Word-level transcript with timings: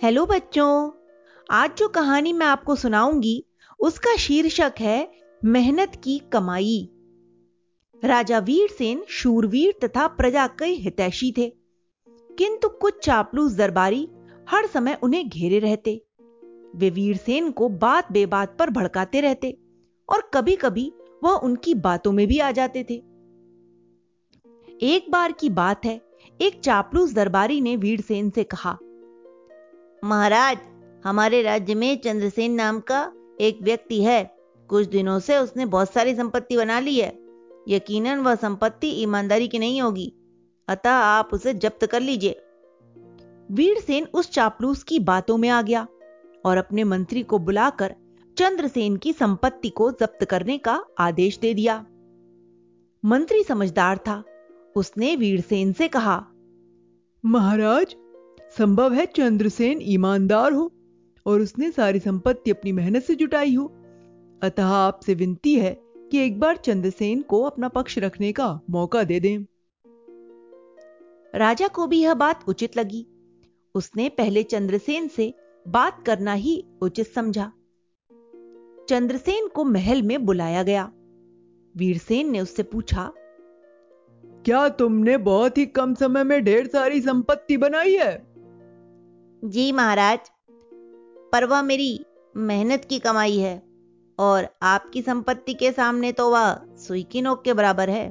Hello 0.00 0.24
बच्चों, 0.26 0.90
आज 1.48 1.70
जो 1.78 1.88
कहानी 1.88 2.32
मैं 2.32 2.46
आपको 2.46 2.74
सुनाऊँगी, 2.76 3.44
उसका 3.80 4.14
शीर्षक 4.16 4.74
है 4.80 5.12
मेहनत 5.42 6.00
की 6.04 6.18
कमाई। 6.32 6.88
राजा 8.02 8.38
वीरसेन 8.38 9.04
शूरवीर 9.08 9.74
तथा 9.84 10.06
प्रजा 10.06 10.46
के 10.46 10.64
हितैषी 10.64 11.32
थे, 11.38 11.48
किंतु 12.30 12.68
कुछ 12.68 13.04
चापलूस 13.04 13.52
दरबारी 13.52 14.08
हर 14.50 14.66
समय 14.66 14.98
उन्हें 15.02 15.28
घेरे 15.28 15.58
रहते। 15.58 16.00
वे 16.74 16.90
वीरसेन 16.90 17.50
को 17.50 17.68
बात 17.68 18.12
बेबात 18.12 18.56
पर 18.58 18.70
भड़काते 18.70 19.20
रहते 19.20 19.56
और 20.08 20.30
कभी 20.34 20.56
कभी 20.56 20.92
वह 21.22 21.32
उनकी 21.32 21.74
बातों 21.74 22.12
में 22.12 22.26
भी 22.26 22.38
आ 22.38 22.50
जाते 22.50 22.86
थे। 22.90 23.02
एक 24.86 25.10
बार 25.10 25.32
की 25.32 25.50
बात 25.50 25.84
है, 25.84 26.00
एक 26.40 26.60
चापलूस 26.60 27.12
दरबारी 27.12 27.60
ने 27.60 27.76
वीरसेन 27.76 28.30
से 28.30 28.44
कहा 28.44 28.78
महाराज, 30.04 30.58
हमारे 31.04 31.42
राज्य 31.42 31.74
में 31.74 32.00
चंद्रसेन 32.00 32.52
नाम 32.52 32.80
का 32.80 33.12
एक 33.40 33.58
व्यक्ति 33.62 34.02
है। 34.04 34.36
कुछ 34.68 34.86
दिनों 34.86 35.18
से 35.18 35.36
उसने 35.36 35.66
बहुत 35.66 35.92
सारी 35.92 36.14
संपत्ति 36.14 36.56
बना 36.56 36.80
ली 36.80 37.00
है। 37.00 37.18
यकीनन 37.68 38.18
वह 38.18 38.34
संपत्ति 38.34 38.88
ईमानदारी 38.88 39.48
की 39.48 39.58
नहीं 39.58 39.82
होगी। 39.82 40.12
अतः 40.68 40.90
आप 40.90 41.30
उसे 41.32 41.54
जब्त 41.54 41.86
कर 41.86 42.00
लीजिए। 42.00 42.40
वीरसेन 43.50 44.06
उस 44.14 44.30
चापलूस 44.30 44.82
की 44.82 44.98
बातों 44.98 45.36
में 45.36 45.48
आ 45.48 45.62
गया 45.62 45.86
और 46.44 46.56
अपने 46.56 46.84
मंत्री 46.84 47.22
को 47.22 47.38
बुलाकर 47.38 47.94
चंद्रसेन 48.38 48.96
की 48.96 49.12
संपत्ति 49.12 49.68
को 49.68 49.90
जब्त 49.90 50.24
करने 50.24 50.58
का 50.58 50.84
आदेश 50.98 51.38
दे 51.38 51.54
दिया। 51.54 51.86
मंत्री 53.04 53.42
समझदार 53.42 53.98
था। 53.98 54.24
उसने 54.76 55.16
वीरसेन 55.16 55.72
से 55.72 55.88
कहा, 55.88 56.26
महाराज 57.24 57.96
संभव 58.58 58.92
है 58.92 59.06
चंद्रसेन 59.06 59.78
ईमानदार 59.82 60.52
हो 60.52 60.72
और 61.26 61.40
उसने 61.40 61.70
सारी 61.70 61.98
संपत्ति 61.98 62.50
अपनी 62.50 62.72
मेहनत 62.72 63.02
से 63.02 63.14
जुटाई 63.14 63.54
हो। 63.54 63.64
अतः 64.42 64.64
आपसे 64.64 65.14
विनती 65.14 65.54
है 65.54 65.80
कि 66.10 66.18
एक 66.18 66.40
बार 66.40 66.56
चंद्रसेन 66.56 67.22
को 67.22 67.42
अपना 67.42 67.68
पक्ष 67.68 67.98
रखने 67.98 68.32
का 68.32 68.60
मौका 68.70 69.02
दे 69.02 69.20
दें। 69.20 69.44
राजा 71.34 71.68
को 71.68 71.86
भी 71.86 72.00
यह 72.00 72.14
बात 72.14 72.44
उचित 72.48 72.76
लगी। 72.76 73.06
उसने 73.74 74.08
पहले 74.08 74.42
चंद्रसेन 74.42 75.08
से 75.08 75.34
बात 75.68 76.02
करना 76.06 76.32
ही 76.32 76.64
उचित 76.82 77.06
समझा। 77.06 77.52
चंद्रसेन 78.88 79.48
को 79.48 79.64
महल 79.64 80.02
में 80.02 80.26
बुलाया 80.26 80.62
गया। 80.62 80.92
वीरसेन 81.76 82.30
ने 82.30 82.40
उससे 82.40 82.62
पूछा 82.62 83.12
क्या 84.44 84.68
तुमने 84.68 85.16
बहुत 85.16 85.58
ही 85.58 85.66
कम 85.66 85.94
समय 85.94 86.24
में 86.24 86.44
ढेर 86.44 86.66
सारी 86.66 87.00
संपत्ति 87.00 87.56
बनाई 87.56 87.94
है? 87.94 88.29
जी 89.42 89.70
महाराज 89.72 90.30
पर 91.32 91.44
वह 91.44 91.62
मेरी 91.62 92.06
मेहनत 92.36 92.84
की 92.84 92.98
कमाई 92.98 93.36
है 93.38 93.62
और 94.18 94.46
आपकी 94.62 95.02
संपत्ति 95.02 95.54
के 95.54 95.70
सामने 95.72 96.12
तो 96.12 96.30
वह 96.30 96.60
सुई 96.76 97.02
की 97.02 97.22
नोक 97.22 97.42
के 97.42 97.52
बराबर 97.52 97.90
है। 97.90 98.06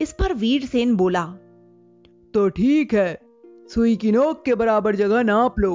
इस 0.00 0.12
पर 0.12 0.34
वीरसेन 0.34 0.94
बोला 0.96 1.24
तो 2.34 2.48
ठीक 2.48 2.94
है 2.94 3.18
सुई 3.68 3.96
की 3.96 4.12
नोक 4.12 4.44
के 4.44 4.54
बराबर 4.54 4.96
जगह 4.96 5.22
नाप 5.22 5.58
लो 5.58 5.74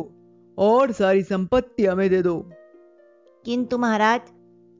और 0.58 0.91
सारी 0.91 1.23
संपत्ति 1.23 1.86
हमें 1.86 2.09
दे 2.09 2.22
दो। 2.22 2.39
किंतु 3.45 3.78
महाराज 3.78 4.22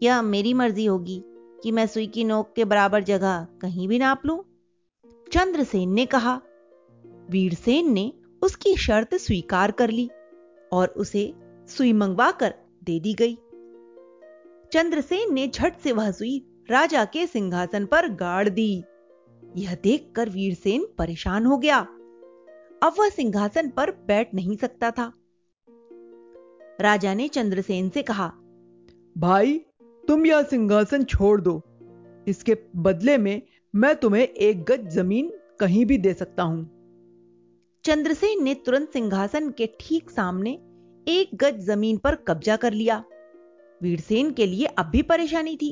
यह 0.02 0.22
मेरी 0.22 0.54
मर्ज़ी 0.54 0.86
होगी 0.86 1.23
कि 1.64 1.72
मैं 1.72 1.88
सुई 1.88 2.08
की 2.08 2.23
नोक 2.23 2.54
के 2.56 2.66
बराबर 2.66 3.04
जगह 3.04 3.48
कहीं 3.61 3.88
भी 3.88 4.00
नाप 4.00 4.26
लूँ। 4.26 4.39
चंद्रसेन 5.31 5.89
ने 5.89 6.06
कहा 6.06 6.42
वीरसेन 7.30 7.92
ने 7.94 8.11
उसकी 8.42 8.76
शर्त 8.76 9.16
स्वीकार 9.16 9.72
कर 9.72 9.90
ली 9.90 10.09
और 10.72 10.88
उसे 10.88 11.34
सुई 11.68 11.94
मंगवाकर 11.94 12.54
दे 12.84 13.00
दी 13.00 13.14
गई। 13.14 13.38
चंद्रसेन 14.73 15.34
ने 15.34 15.48
झट 15.48 15.80
से 15.80 15.92
वह 15.92 16.12
सुई 16.12 16.45
राजा 16.70 17.06
के 17.06 17.28
सिंहासन 17.28 17.86
पर 17.86 18.08
गाड़ 18.08 18.50
दी। 18.50 18.83
यह 19.58 19.76
देखकर 19.76 20.30
वीरसेन 20.30 20.88
परेशान 20.98 21.45
हो 21.45 21.58
गया। 21.58 21.77
अब 22.83 22.95
वह 23.00 23.10
सिंहासन 23.10 23.70
पर 23.70 23.92
बैठ 23.92 24.33
नहीं 24.33 24.58
सकता 24.58 24.92
था। 24.92 25.14
राजा 26.82 27.14
ने 27.14 27.27
चंद्रसेन 27.27 27.89
से 27.89 28.02
कहा, 28.02 28.27
भाई, 29.17 29.58
तुम 30.08 30.26
यह 30.26 30.44
सिंहासन 30.44 31.04
छोड़ 31.04 31.42
दो। 31.42 31.61
इसके 32.27 32.58
बदले 32.76 33.17
में 33.17 33.42
मैं 33.76 33.95
तुम्हें 33.95 34.27
एक 34.27 34.64
गज 34.64 34.88
ज़मीन 34.89 35.32
कहीं 35.60 35.86
भी 35.86 35.98
दे 35.98 36.14
सकता 36.14 36.44
हूँ। 36.44 36.79
चंद्रसेन 37.86 38.44
ने 38.44 38.54
तुरंत 38.56 38.90
सिंहासन 38.94 39.50
के 39.50 39.66
ठीक 39.80 40.10
सामने 40.10 40.52
एक 41.08 41.30
गज 41.36 41.60
ज़मीन 41.66 41.98
पर 41.98 42.16
कब्जा 42.28 42.56
कर 42.56 42.73
लिया। 42.73 42.98
वीरसेन 43.82 44.32
के 44.32 44.45
लिए 44.45 44.66
अब 44.66 44.86
भी 44.86 45.02
परेशानी 45.02 45.56
थी 45.58 45.72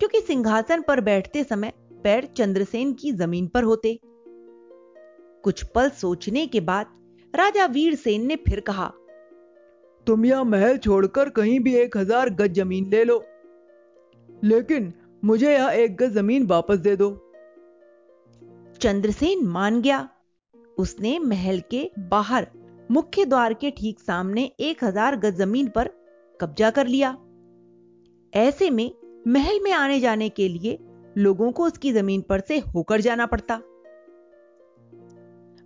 क्योंकि 0.00 0.20
सिंहासन 0.20 0.82
पर 0.82 1.00
बैठते 1.00 1.44
समय 1.44 1.72
पैर 2.04 2.28
चंद्रसेन 2.36 2.92
की 2.92 3.12
ज़मीन 3.12 3.46
पर 3.46 3.62
होते। 3.62 3.98
कुछ 5.44 5.62
पल 5.74 5.88
सोचने 6.00 6.46
के 6.46 6.60
बाद 6.62 6.86
राजा 7.34 7.66
वीरसेन 7.68 8.26
ने 8.26 8.36
फिर 8.48 8.60
कहा 8.60 8.90
तुम 10.06 10.24
यह 10.24 10.42
महल 10.44 10.76
छोड़कर 10.78 11.28
कहीं 11.30 11.58
भी 11.60 11.74
एक 11.76 11.96
हज़ार 11.96 12.30
गज 12.34 12.60
ज़मीन 12.60 12.90
ले 12.90 13.04
लो 13.04 13.22
लेकिन 14.44 14.92
मुझे 15.22 15.52
यह 15.52 15.68
एक 15.76 15.96
गज 15.96 16.12
ज़मीन 16.12 16.46
वापस 16.46 16.78
दे 16.80 16.96
दो। 16.96 17.10
चंद्रसेन 18.80 19.46
मान 19.48 19.80
गया। 19.82 20.08
उसने 20.78 21.18
महल 21.18 21.60
के 21.70 21.90
बाहर 21.98 22.46
मुख्य 22.90 23.24
द्वार 23.24 23.54
के 23.54 23.70
ठीक 23.70 24.00
सामने 24.00 24.50
एक 24.60 24.84
हज़ार 24.84 25.16
गज 25.16 25.34
ज़मीन 25.34 25.68
पर 25.68 25.88
कब्जा 26.40 26.70
कर 26.70 26.86
लिया। 26.86 27.16
ऐसे 28.32 28.70
में 28.70 28.90
महल 29.26 29.60
में 29.62 29.72
आने 29.72 30.00
जाने 30.00 30.28
के 30.28 30.48
लिए 30.48 30.78
लोगों 31.18 31.50
को 31.52 31.64
उसकी 31.64 31.92
ज़मीन 31.92 32.20
पर 32.20 32.40
से 32.40 32.58
होकर 32.58 33.00
जाना 33.00 33.26
पड़ता। 33.26 33.56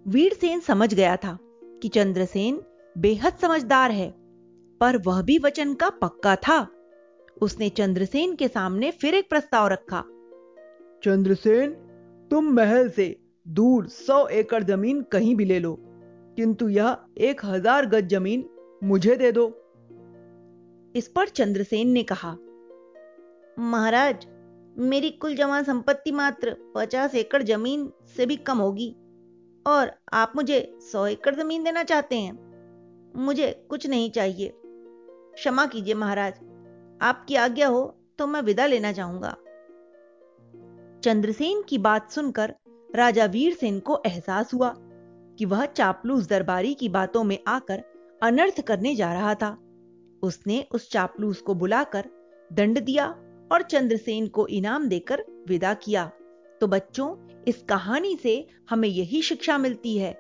वीरसेन 0.07 0.61
समझ 0.61 0.93
गया 0.95 1.17
था 1.17 1.39
कि 1.83 1.89
चंद्रसेन 1.89 2.61
बेहद 2.97 3.37
समझदार 3.43 3.91
है, 3.91 4.11
पर 4.81 4.97
वह 4.97 5.23
भी 5.23 5.39
वचन 5.39 5.75
का 5.75 5.89
पक्का 5.91 6.37
था। 6.37 6.67
उसने 7.43 7.69
चंद्रसेन 7.69 8.35
के 8.35 8.49
सामने 8.49 8.91
फिर 8.91 9.15
एक 9.15 9.29
प्रस्ताव 9.31 9.69
रखा। 9.69 10.01
चंद्रसेन, 11.03 11.71
तुम 12.31 12.53
महल 12.53 12.89
से 12.89 13.22
दूर 13.47 13.87
सौ 13.89 14.27
एकड़ 14.29 14.63
ज़मीन 14.65 15.01
कहीं 15.03 15.35
भी 15.37 15.45
ले 15.45 15.59
लो, 15.59 15.75
किंतु 16.37 16.69
यह 16.69 16.97
एक 17.21 17.45
हज़ार 17.45 17.87
गज 17.87 18.09
ज़मीन 18.09 18.49
मुझे 18.83 19.17
दे 19.17 19.33
दो। 19.33 19.47
इस 20.95 21.09
पर 21.09 21.29
चंद्रसेन 21.29 21.89
ने 21.89 22.03
कहा, 22.03 22.37
महाराज, 23.61 24.27
मेरी 24.81 25.11
कुल 25.13 25.35
जमा 25.37 25.63
संपत्ति 25.63 26.13
मात्र 26.13 26.57
पचास 26.75 27.15
एकड़ 27.15 27.43
ज़मीन 27.43 27.91
से 28.17 28.27
भी 28.27 28.37
कम 28.39 28.59
होगी, 28.59 28.95
और 29.67 29.91
आप 30.13 30.33
मुझे 30.37 30.61
सौ 30.83 31.07
एकड़ 31.07 31.35
ज़मीन 31.35 31.65
देना 31.65 31.83
चाहते 31.85 32.17
हैं। 32.17 33.13
मुझे 33.17 33.51
कुछ 33.71 33.87
नहीं 33.87 34.11
चाहिए। 34.11 34.53
क्षमा 35.35 35.67
कीजिए 35.67 35.95
महाराज, 35.95 36.33
आपकी 37.01 37.37
आज्ञा 37.37 37.69
हो 37.69 37.85
तो 38.19 38.27
मैं 38.27 38.43
विदा 38.43 38.67
लेना 38.67 38.93
चाहूँगा। 38.93 39.37
चंद्रसेन 41.03 41.63
की 41.63 41.79
बात 41.81 42.11
सुनकर 42.11 42.55
राजा 42.95 43.25
वीरसेन 43.27 43.79
को 43.81 44.01
एहसास 44.07 44.55
हुआ 44.55 44.75
कि 45.39 45.45
वह 45.45 45.65
चापलूस 45.67 46.27
दरबारी 46.29 46.75
की 46.75 46.89
बातों 46.89 47.25
में 47.25 47.39
आकर 47.47 47.83
अनर्थ 48.23 48.61
करने 48.61 48.95
जा 48.95 49.13
रहा 49.13 49.35
था। 49.35 49.51
उसने 50.23 50.65
उस 50.73 50.91
चापलूस 50.91 51.41
को 51.41 51.55
बुलाकर 51.55 52.09
दंड 52.53 52.81
दिया 52.81 53.07
और 53.53 53.63
चंद्रसेन 53.63 54.27
को 54.27 54.47
इनाम 54.47 54.89
देकर 54.89 55.25
विदा 55.49 55.75
किया। 55.75 56.11
तो 56.61 56.67
बच्चों, 56.67 57.15
इस 57.49 57.63
कहानी 57.63 58.17
से 58.23 58.47
हमें 58.71 58.89
यही 58.89 59.23
शिक्षा 59.23 59.59
मिलती 59.59 59.97
है 59.97 60.13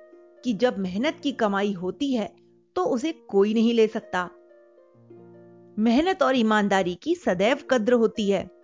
कि 0.44 0.52
जब 0.52 0.78
मेहनत 0.78 1.20
की 1.22 1.32
कमाई 1.32 1.72
होती 1.72 2.12
है 2.14 2.32
तो 2.76 2.84
उसे 2.84 3.12
कोई 3.12 3.54
नहीं 3.54 3.74
ले 3.74 3.86
सकता। 3.86 4.24
मेहनत 5.78 6.22
और 6.22 6.36
ईमानदारी 6.36 6.94
की 6.94 7.14
सदैव 7.14 7.58
कद्र 7.70 7.92
होती 7.92 8.30
है। 8.30 8.61